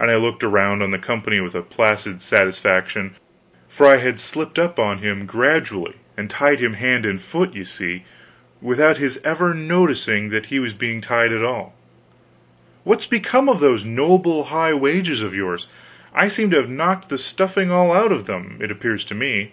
[0.02, 3.14] _"and I looked around on the company with placid satisfaction,
[3.68, 7.64] for I had slipped up on him gradually and tied him hand and foot, you
[7.64, 8.04] see,
[8.60, 11.72] without his ever noticing that he was being tied at all.
[12.82, 15.68] "What's become of those noble high wages of yours?
[16.12, 19.52] I seem to have knocked the stuffing all out of them, it appears to me."